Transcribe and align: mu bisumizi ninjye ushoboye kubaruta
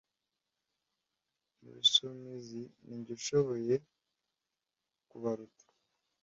mu 1.61 1.69
bisumizi 1.77 2.61
ninjye 2.85 3.11
ushoboye 3.19 3.75
kubaruta 5.09 5.65